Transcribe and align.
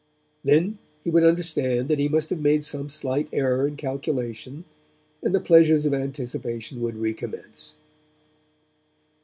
Then 0.43 0.79
he 1.03 1.11
would 1.11 1.21
understand 1.23 1.87
that 1.87 1.99
he 1.99 2.09
must 2.09 2.31
have 2.31 2.41
made 2.41 2.63
some 2.63 2.89
slight 2.89 3.27
error 3.31 3.67
in 3.67 3.75
calculation, 3.77 4.65
and 5.21 5.35
the 5.35 5.39
pleasures 5.39 5.85
of 5.85 5.93
anticipation 5.93 6.81
would 6.81 6.95
recommence. 6.97 7.75